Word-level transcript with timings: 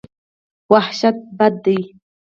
وحشت 0.71 1.15
بد 1.39 1.53
دی. 1.65 1.77